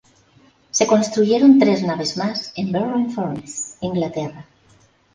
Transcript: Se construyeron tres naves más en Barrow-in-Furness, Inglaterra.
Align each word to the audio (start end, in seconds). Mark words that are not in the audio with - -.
Se 0.71 0.87
construyeron 0.87 1.59
tres 1.59 1.83
naves 1.83 2.17
más 2.17 2.53
en 2.55 2.71
Barrow-in-Furness, 2.71 3.77
Inglaterra. 3.81 4.47